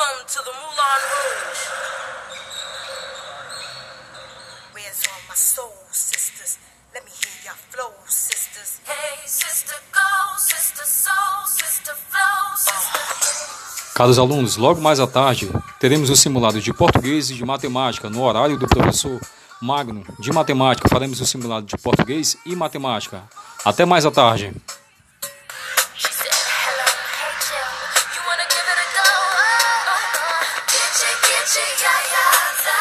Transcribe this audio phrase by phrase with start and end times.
[0.00, 1.62] Welcome to the Moulin Rouge.
[4.72, 6.58] Where's all my soul, sisters?
[6.94, 8.80] Let me hear your flow, sisters.
[8.86, 13.92] Hey, sister, go, sister, soul, sister, flow, sister.
[13.94, 18.22] Caros alunos, logo mais à tarde teremos um simulado de português e de matemática no
[18.22, 19.20] horário do professor
[19.60, 20.88] Magno de matemática.
[20.88, 23.22] Faremos um simulado de português e matemática.
[23.66, 24.54] Até mais à tarde.
[31.76, 32.16] 加油
[32.66, 32.79] ya